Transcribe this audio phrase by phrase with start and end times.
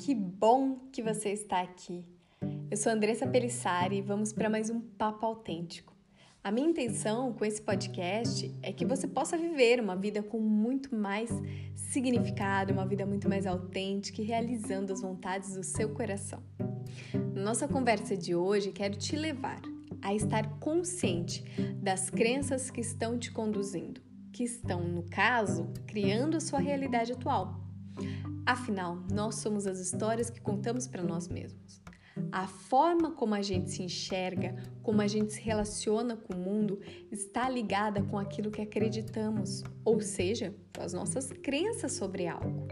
[0.00, 2.02] que bom que você está aqui.
[2.70, 5.94] Eu sou Andressa Pelissari e vamos para mais um papo autêntico.
[6.42, 10.96] A minha intenção com esse podcast é que você possa viver uma vida com muito
[10.96, 11.30] mais
[11.74, 16.42] significado, uma vida muito mais autêntica e realizando as vontades do seu coração.
[17.34, 19.60] Na nossa conversa de hoje, quero te levar
[20.00, 21.44] a estar consciente
[21.74, 24.00] das crenças que estão te conduzindo,
[24.32, 27.69] que estão, no caso, criando a sua realidade atual.
[28.46, 31.80] Afinal, nós somos as histórias que contamos para nós mesmos.
[32.32, 36.80] A forma como a gente se enxerga, como a gente se relaciona com o mundo,
[37.10, 42.66] está ligada com aquilo que acreditamos, ou seja, com as nossas crenças sobre algo.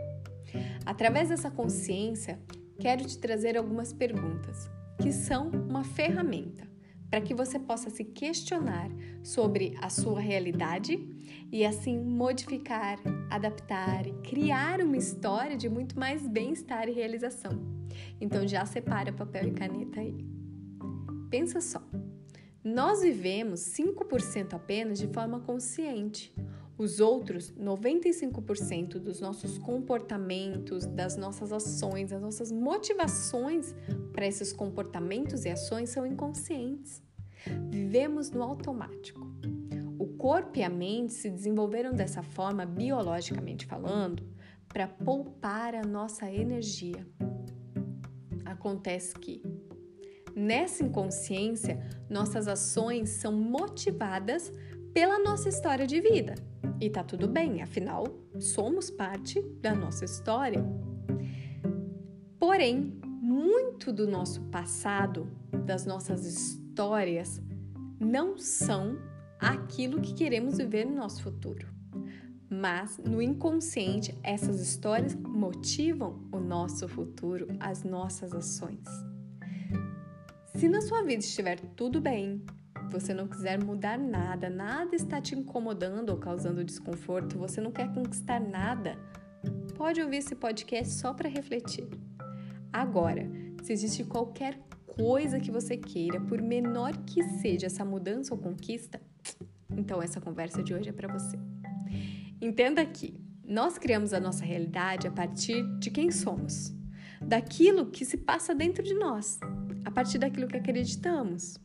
[0.84, 2.38] Através dessa consciência,
[2.78, 4.68] quero te trazer algumas perguntas
[5.00, 6.66] que são uma ferramenta
[7.10, 8.90] para que você possa se questionar
[9.22, 10.98] sobre a sua realidade
[11.50, 12.98] e assim modificar,
[13.30, 17.58] adaptar e criar uma história de muito mais bem-estar e realização.
[18.20, 20.14] Então já separa papel e caneta aí.
[21.30, 21.82] Pensa só.
[22.62, 26.34] Nós vivemos 5% apenas de forma consciente.
[26.76, 33.74] Os outros 95% dos nossos comportamentos, das nossas ações, das nossas motivações
[34.18, 37.00] para esses comportamentos e ações são inconscientes.
[37.70, 39.24] Vivemos no automático.
[39.96, 44.26] O corpo e a mente se desenvolveram dessa forma, biologicamente falando,
[44.66, 47.06] para poupar a nossa energia.
[48.44, 49.40] Acontece que,
[50.34, 51.78] nessa inconsciência,
[52.10, 54.52] nossas ações são motivadas
[54.92, 56.34] pela nossa história de vida.
[56.80, 58.04] E tá tudo bem, afinal,
[58.40, 60.64] somos parte da nossa história.
[62.36, 62.98] Porém,
[63.38, 65.30] muito do nosso passado,
[65.64, 67.40] das nossas histórias,
[68.00, 68.98] não são
[69.38, 71.68] aquilo que queremos viver no nosso futuro.
[72.50, 78.88] Mas no inconsciente, essas histórias motivam o nosso futuro, as nossas ações.
[80.56, 82.42] Se na sua vida estiver tudo bem,
[82.90, 87.92] você não quiser mudar nada, nada está te incomodando ou causando desconforto, você não quer
[87.92, 88.98] conquistar nada,
[89.76, 91.86] pode ouvir esse podcast só para refletir.
[92.78, 93.28] Agora,
[93.64, 94.56] se existe qualquer
[94.86, 99.00] coisa que você queira, por menor que seja essa mudança ou conquista,
[99.68, 101.36] então essa conversa de hoje é para você.
[102.40, 106.72] Entenda que nós criamos a nossa realidade a partir de quem somos,
[107.20, 109.40] daquilo que se passa dentro de nós,
[109.84, 111.58] a partir daquilo que acreditamos.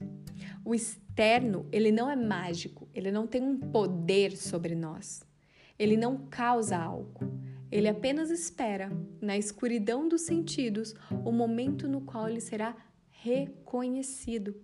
[0.66, 5.22] O externo, ele não é mágico, ele não tem um poder sobre nós.
[5.78, 7.43] Ele não causa algo.
[7.73, 10.94] Ele apenas espera, na escuridão dos sentidos,
[11.25, 12.75] o momento no qual ele será
[13.09, 14.56] reconhecido.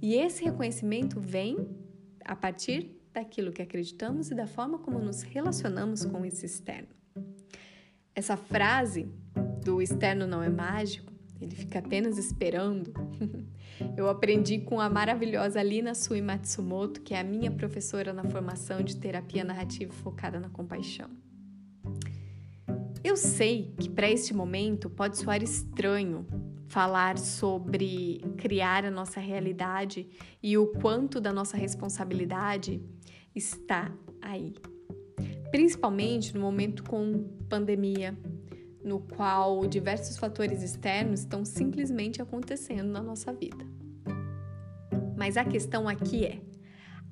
[0.00, 1.58] E esse reconhecimento vem
[2.24, 6.88] a partir daquilo que acreditamos e da forma como nos relacionamos com esse externo.
[8.14, 9.12] Essa frase
[9.62, 12.94] do externo não é mágico, ele fica apenas esperando.
[13.94, 18.82] Eu aprendi com a maravilhosa Lina Sui Matsumoto, que é a minha professora na formação
[18.82, 21.10] de terapia narrativa focada na compaixão.
[23.04, 26.26] Eu sei que para este momento pode soar estranho
[26.68, 30.08] falar sobre criar a nossa realidade
[30.42, 32.82] e o quanto da nossa responsabilidade
[33.34, 33.92] está
[34.22, 34.54] aí.
[35.50, 38.18] Principalmente no momento com pandemia,
[38.82, 43.66] no qual diversos fatores externos estão simplesmente acontecendo na nossa vida.
[45.14, 46.40] Mas a questão aqui é: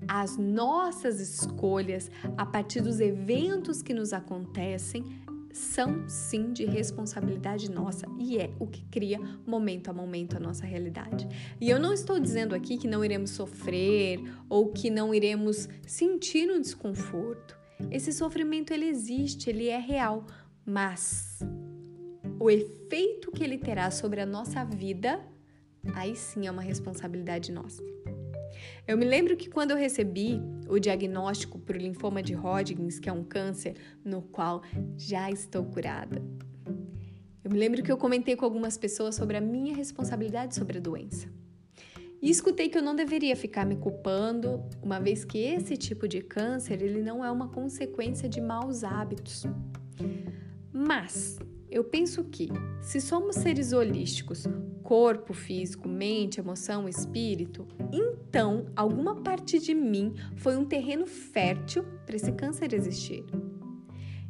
[0.09, 8.07] as nossas escolhas a partir dos eventos que nos acontecem são sim de responsabilidade nossa
[8.19, 11.29] e é o que cria momento a momento a nossa realidade.
[11.61, 16.51] E eu não estou dizendo aqui que não iremos sofrer ou que não iremos sentir
[16.51, 17.57] um desconforto.
[17.91, 20.25] Esse sofrimento ele existe, ele é real,
[20.65, 21.41] mas
[22.39, 25.21] o efeito que ele terá sobre a nossa vida,
[25.95, 27.83] aí sim é uma responsabilidade nossa.
[28.87, 33.09] Eu me lembro que quando eu recebi o diagnóstico para o linfoma de Hodgkin, que
[33.09, 34.63] é um câncer no qual
[34.97, 36.21] já estou curada,
[37.45, 40.81] eu me lembro que eu comentei com algumas pessoas sobre a minha responsabilidade sobre a
[40.81, 41.29] doença.
[42.21, 46.21] E escutei que eu não deveria ficar me culpando, uma vez que esse tipo de
[46.21, 49.45] câncer ele não é uma consequência de maus hábitos.
[50.73, 52.49] Mas eu penso que,
[52.81, 54.45] se somos seres holísticos,
[54.93, 62.15] corpo físico, mente, emoção, espírito, então alguma parte de mim foi um terreno fértil para
[62.15, 63.25] esse câncer existir.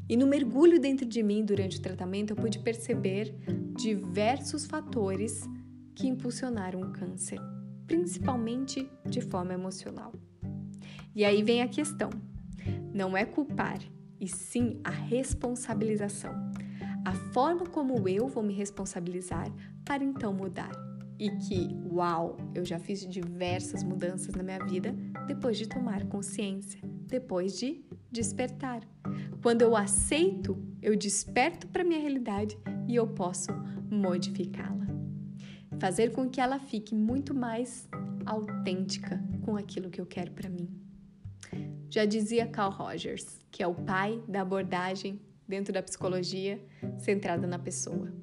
[0.08, 3.34] E no mergulho dentro de mim durante o tratamento, eu pude perceber
[3.76, 5.42] diversos fatores
[5.96, 7.40] que impulsionaram o câncer,
[7.84, 10.12] principalmente de forma emocional.
[11.12, 12.10] E aí vem a questão:
[12.94, 13.80] não é culpar,
[14.20, 16.52] e sim a responsabilização
[17.04, 19.50] a forma como eu vou me responsabilizar
[19.84, 20.72] para então mudar.
[21.18, 24.94] E que, uau, eu já fiz diversas mudanças na minha vida
[25.26, 28.82] depois de tomar consciência, depois de despertar.
[29.40, 32.58] Quando eu aceito, eu desperto para minha realidade
[32.88, 33.52] e eu posso
[33.90, 34.86] modificá-la.
[35.78, 37.88] Fazer com que ela fique muito mais
[38.26, 40.68] autêntica com aquilo que eu quero para mim.
[41.88, 46.58] Já dizia Carl Rogers, que é o pai da abordagem dentro da psicologia
[46.98, 48.21] centrada na pessoa.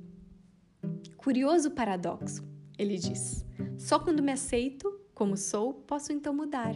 [1.19, 3.45] Curioso paradoxo, ele diz:
[3.77, 6.74] só quando me aceito como sou, posso então mudar.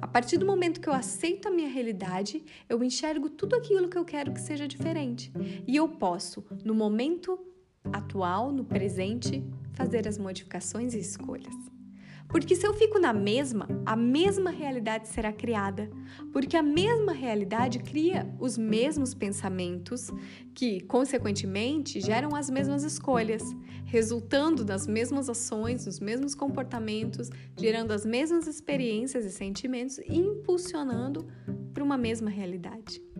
[0.00, 3.98] A partir do momento que eu aceito a minha realidade, eu enxergo tudo aquilo que
[3.98, 5.30] eu quero que seja diferente.
[5.66, 7.38] E eu posso, no momento
[7.92, 9.44] atual, no presente,
[9.74, 11.71] fazer as modificações e escolhas.
[12.32, 15.90] Porque se eu fico na mesma, a mesma realidade será criada.
[16.32, 20.10] Porque a mesma realidade cria os mesmos pensamentos
[20.54, 23.42] que, consequentemente, geram as mesmas escolhas,
[23.84, 31.26] resultando das mesmas ações, dos mesmos comportamentos, gerando as mesmas experiências e sentimentos e impulsionando
[31.74, 33.11] para uma mesma realidade.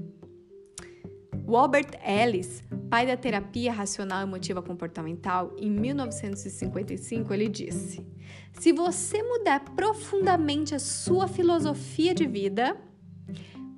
[1.53, 8.07] O Albert Ellis, pai da terapia racional emotiva comportamental, em 1955, ele disse:
[8.55, 12.75] Se você mudar profundamente a sua filosofia de vida,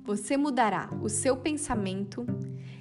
[0.05, 2.25] você mudará o seu pensamento.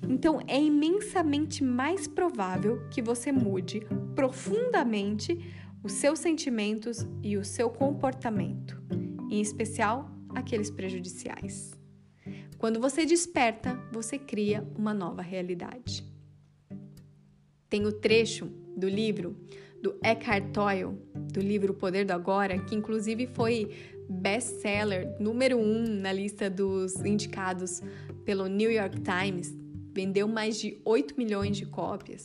[0.08, 3.81] Então é imensamente mais provável que você mude
[4.14, 5.37] profundamente
[5.82, 8.81] os seus sentimentos e o seu comportamento,
[9.29, 11.74] em especial aqueles prejudiciais.
[12.64, 16.02] Quando você desperta, você cria uma nova realidade.
[17.69, 19.37] Tem o trecho do livro
[19.82, 20.96] do Eckhart Tolle,
[21.31, 23.69] do livro O Poder do Agora, que inclusive foi
[24.08, 27.82] best-seller número um na lista dos indicados
[28.25, 29.55] pelo New York Times,
[29.93, 32.25] vendeu mais de 8 milhões de cópias.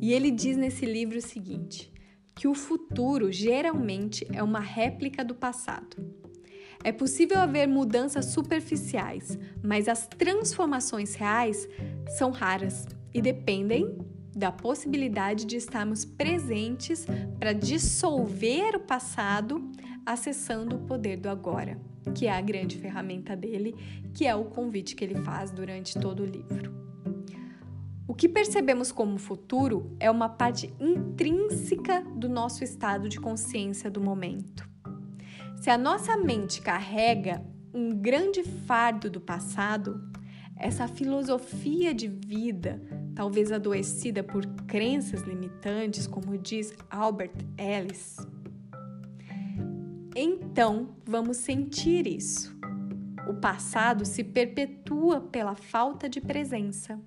[0.00, 1.92] E ele diz nesse livro o seguinte:
[2.34, 5.94] que o futuro geralmente é uma réplica do passado.
[6.84, 11.68] É possível haver mudanças superficiais, mas as transformações reais
[12.16, 13.98] são raras e dependem
[14.34, 17.04] da possibilidade de estarmos presentes
[17.40, 19.70] para dissolver o passado,
[20.06, 21.76] acessando o poder do agora,
[22.14, 23.74] que é a grande ferramenta dele,
[24.14, 26.72] que é o convite que ele faz durante todo o livro.
[28.06, 34.00] O que percebemos como futuro é uma parte intrínseca do nosso estado de consciência do
[34.00, 34.68] momento.
[35.60, 37.44] Se a nossa mente carrega
[37.74, 40.00] um grande fardo do passado,
[40.56, 42.80] essa filosofia de vida,
[43.14, 48.16] talvez adoecida por crenças limitantes, como diz Albert Ellis,
[50.14, 52.56] então vamos sentir isso.
[53.28, 56.98] O passado se perpetua pela falta de presença,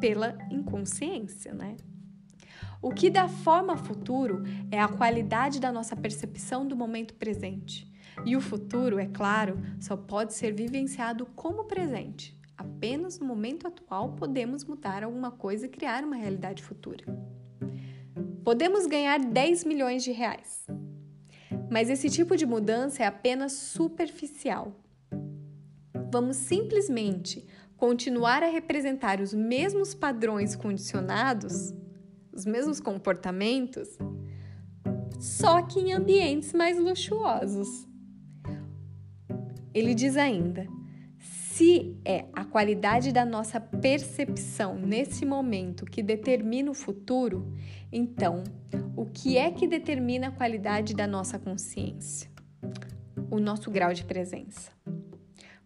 [0.00, 1.76] pela inconsciência, né?
[2.82, 7.86] O que dá forma ao futuro é a qualidade da nossa percepção do momento presente.
[8.24, 12.38] E o futuro, é claro, só pode ser vivenciado como presente.
[12.56, 17.04] Apenas no momento atual podemos mudar alguma coisa e criar uma realidade futura.
[18.42, 20.66] Podemos ganhar 10 milhões de reais,
[21.70, 24.74] mas esse tipo de mudança é apenas superficial.
[26.10, 27.46] Vamos simplesmente
[27.76, 31.72] continuar a representar os mesmos padrões condicionados
[32.40, 33.98] os mesmos comportamentos,
[35.18, 37.86] só que em ambientes mais luxuosos.
[39.74, 40.66] Ele diz ainda:
[41.18, 47.52] se é a qualidade da nossa percepção nesse momento que determina o futuro,
[47.92, 48.42] então
[48.96, 52.30] o que é que determina a qualidade da nossa consciência?
[53.30, 54.72] O nosso grau de presença.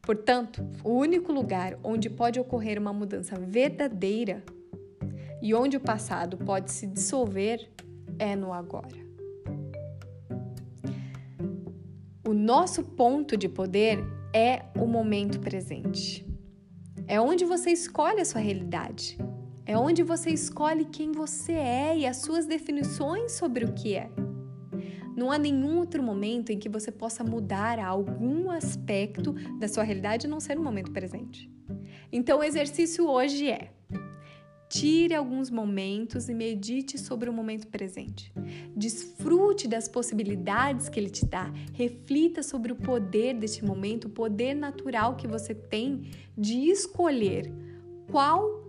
[0.03, 4.43] Portanto, o único lugar onde pode ocorrer uma mudança verdadeira
[5.45, 7.71] e onde o passado pode se dissolver
[8.19, 8.97] é no agora.
[12.27, 14.03] O nosso ponto de poder
[14.35, 16.27] é o momento presente.
[17.07, 19.19] É onde você escolhe a sua realidade.
[19.67, 24.11] É onde você escolhe quem você é e as suas definições sobre o que é.
[25.15, 30.27] Não há nenhum outro momento em que você possa mudar algum aspecto da sua realidade
[30.27, 31.53] a não ser no momento presente.
[32.11, 33.75] Então, o exercício hoje é
[34.69, 38.33] Tire alguns momentos e medite sobre o momento presente.
[38.75, 41.53] Desfrute das possibilidades que ele te dá.
[41.73, 47.53] Reflita sobre o poder deste momento, o poder natural que você tem de escolher
[48.11, 48.65] qual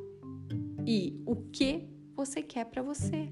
[0.86, 3.30] e o que você quer para você.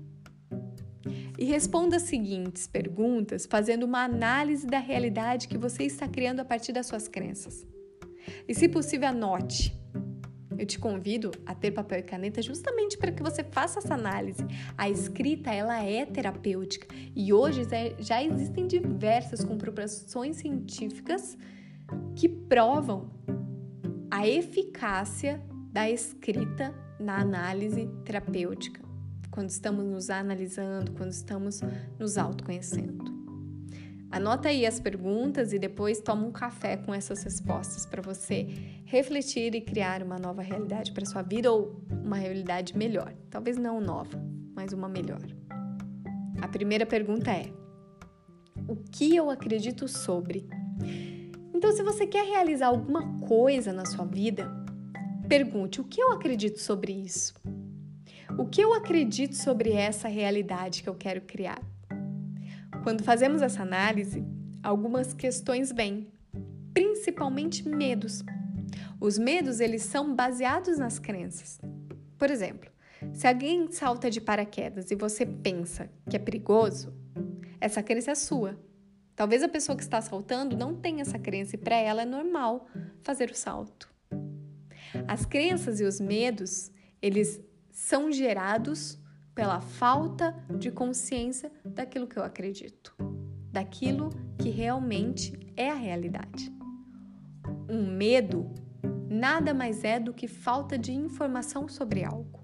[1.37, 6.45] E responda as seguintes perguntas fazendo uma análise da realidade que você está criando a
[6.45, 7.67] partir das suas crenças.
[8.47, 9.75] E, se possível, anote
[10.57, 14.45] Eu te convido a ter papel e caneta justamente para que você faça essa análise.
[14.77, 17.61] A escrita, ela é terapêutica e hoje
[17.99, 21.37] já existem diversas comprovações científicas
[22.15, 23.09] que provam
[24.09, 25.41] a eficácia
[25.71, 28.81] da escrita na análise terapêutica,
[29.31, 31.61] quando estamos nos analisando, quando estamos
[31.99, 33.12] nos autoconhecendo.
[34.13, 38.47] Anota aí as perguntas e depois toma um café com essas respostas para você
[38.85, 43.11] refletir e criar uma nova realidade para sua vida ou uma realidade melhor.
[43.31, 44.23] Talvez não nova,
[44.55, 45.19] mas uma melhor.
[46.39, 47.51] A primeira pergunta é:
[48.67, 50.47] O que eu acredito sobre?
[51.51, 54.47] Então, se você quer realizar alguma coisa na sua vida,
[55.27, 57.33] pergunte: O que eu acredito sobre isso?
[58.37, 61.72] O que eu acredito sobre essa realidade que eu quero criar?
[62.83, 64.25] Quando fazemos essa análise,
[64.61, 66.11] algumas questões vêm,
[66.73, 68.21] principalmente medos.
[68.99, 71.61] Os medos, eles são baseados nas crenças.
[72.17, 72.69] Por exemplo,
[73.13, 76.93] se alguém salta de paraquedas e você pensa que é perigoso,
[77.61, 78.59] essa crença é sua.
[79.15, 82.67] Talvez a pessoa que está saltando não tenha essa crença e para ela é normal
[83.01, 83.89] fazer o salto.
[85.07, 86.69] As crenças e os medos,
[87.01, 87.39] eles
[87.71, 88.99] são gerados
[89.33, 92.95] pela falta de consciência daquilo que eu acredito,
[93.51, 96.51] daquilo que realmente é a realidade.
[97.69, 98.51] Um medo
[99.09, 102.43] nada mais é do que falta de informação sobre algo.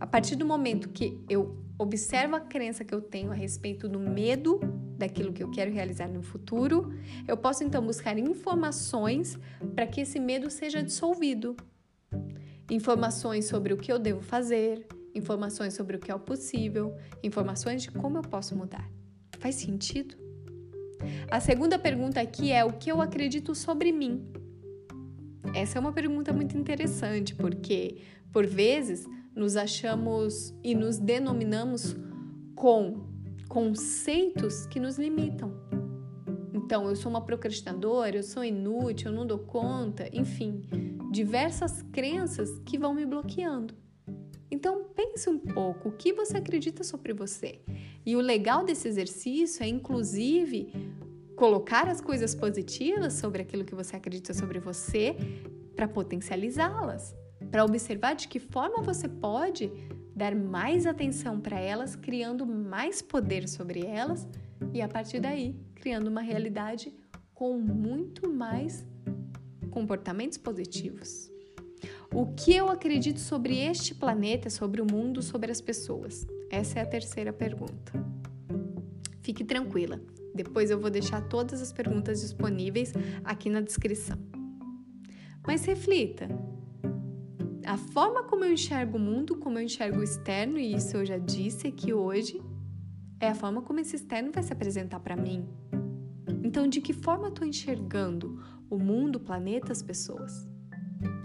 [0.00, 3.98] A partir do momento que eu observo a crença que eu tenho a respeito do
[3.98, 4.60] medo
[4.98, 6.92] daquilo que eu quero realizar no futuro,
[7.26, 9.38] eu posso então buscar informações
[9.74, 11.56] para que esse medo seja dissolvido.
[12.70, 17.82] Informações sobre o que eu devo fazer, informações sobre o que é o possível, informações
[17.82, 18.88] de como eu posso mudar.
[19.38, 20.16] Faz sentido?
[21.30, 24.24] A segunda pergunta aqui é o que eu acredito sobre mim.
[25.54, 27.98] Essa é uma pergunta muito interessante, porque
[28.32, 31.96] por vezes nos achamos e nos denominamos
[32.54, 33.10] com
[33.48, 35.52] conceitos que nos limitam.
[36.54, 40.62] Então, eu sou uma procrastinadora, eu sou inútil, eu não dou conta, enfim,
[41.10, 43.74] diversas crenças que vão me bloqueando.
[45.12, 47.60] Pense um pouco o que você acredita sobre você.
[48.04, 50.72] E o legal desse exercício é, inclusive,
[51.36, 55.14] colocar as coisas positivas sobre aquilo que você acredita sobre você
[55.76, 57.14] para potencializá-las,
[57.50, 59.70] para observar de que forma você pode
[60.16, 64.26] dar mais atenção para elas, criando mais poder sobre elas
[64.72, 66.90] e a partir daí criando uma realidade
[67.34, 68.82] com muito mais
[69.70, 71.31] comportamentos positivos.
[72.14, 76.26] O que eu acredito sobre este planeta, sobre o mundo, sobre as pessoas?
[76.50, 77.92] Essa é a terceira pergunta.
[79.22, 79.98] Fique tranquila,
[80.34, 82.92] depois eu vou deixar todas as perguntas disponíveis
[83.24, 84.18] aqui na descrição.
[85.46, 86.28] Mas reflita:
[87.64, 91.06] a forma como eu enxergo o mundo, como eu enxergo o externo, e isso eu
[91.06, 92.42] já disse aqui hoje,
[93.18, 95.48] é a forma como esse externo vai se apresentar para mim.
[96.44, 98.38] Então, de que forma eu estou enxergando
[98.68, 100.51] o mundo, o planeta, as pessoas?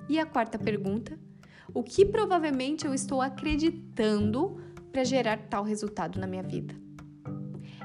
[0.09, 1.17] E a quarta pergunta:
[1.73, 4.57] o que provavelmente eu estou acreditando
[4.91, 6.73] para gerar tal resultado na minha vida?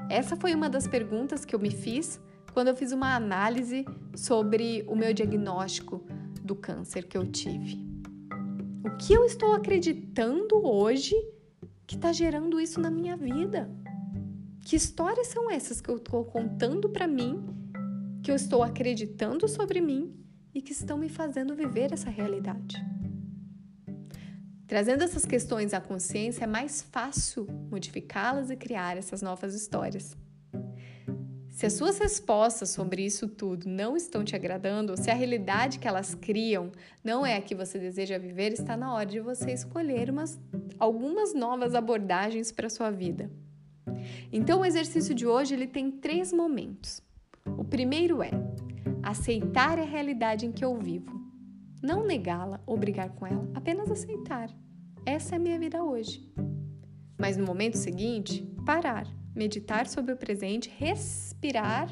[0.09, 2.19] Essa foi uma das perguntas que eu me fiz
[2.53, 6.05] quando eu fiz uma análise sobre o meu diagnóstico
[6.43, 7.83] do câncer que eu tive.
[8.85, 11.15] O que eu estou acreditando hoje
[11.87, 13.69] que está gerando isso na minha vida?
[14.61, 17.43] Que histórias são essas que eu estou contando para mim,
[18.21, 20.22] que eu estou acreditando sobre mim
[20.53, 22.83] e que estão me fazendo viver essa realidade.
[24.67, 30.15] Trazendo essas questões à consciência, é mais fácil modificá-las e criar essas novas histórias.
[31.51, 35.87] Se as suas respostas sobre isso tudo não estão te agradando, se a realidade que
[35.87, 36.71] elas criam
[37.03, 40.39] não é a que você deseja viver, está na hora de você escolher umas,
[40.79, 43.29] algumas novas abordagens para a sua vida.
[44.31, 47.03] Então, o exercício de hoje ele tem três momentos.
[47.45, 48.31] O primeiro é
[49.03, 51.21] aceitar a realidade em que eu vivo.
[51.81, 54.49] Não negá-la ou brigar com ela, apenas aceitar.
[55.05, 56.33] Essa é a minha vida hoje.
[57.19, 59.05] Mas no momento seguinte, parar,
[59.35, 61.89] meditar sobre o presente, respirar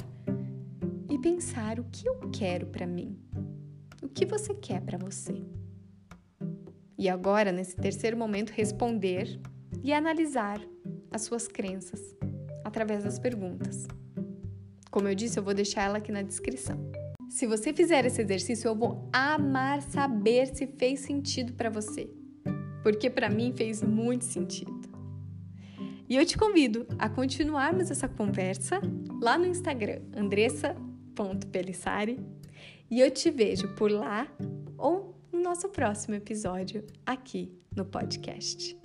[1.10, 3.20] e pensar o que eu quero para mim.
[4.02, 5.44] O que você quer para você?
[6.98, 9.42] E agora, nesse terceiro momento, responder
[9.84, 10.62] e analisar
[11.12, 12.16] as suas crenças
[12.64, 13.88] através das perguntas.
[14.92, 16.78] Como eu disse, eu vou deixar ela aqui na descrição.
[17.30, 22.10] Se você fizer esse exercício, eu vou amar saber se fez sentido para você,
[22.84, 24.82] porque para mim fez muito sentido.
[26.10, 28.82] E eu te convido a continuarmos essa conversa
[29.22, 32.20] lá no Instagram, andressa.pelissari,
[32.90, 34.28] e eu te vejo por lá
[34.78, 38.78] ou no no nosso próximo episódio aqui no podcast.